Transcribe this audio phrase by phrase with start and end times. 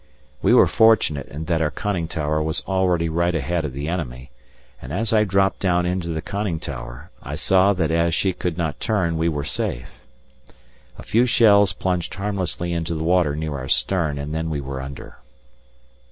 [0.41, 4.31] We were fortunate in that our conning tower was already right ahead of the enemy,
[4.81, 8.57] and as I dropped down into the conning tower, I saw that as she could
[8.57, 9.89] not turn we were safe.
[10.97, 14.81] A few shells plunged harmlessly into the water near our stern, and then we were
[14.81, 15.19] under.